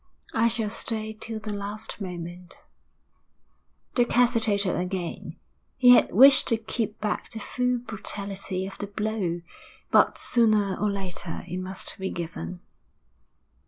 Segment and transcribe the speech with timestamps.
[0.33, 2.55] 'I shall stay till the last moment.'
[3.93, 5.37] Dick hesitated again.
[5.77, 9.41] He had wished to keep back the full brutality of the blow,
[9.91, 12.61] but sooner or later it must be given.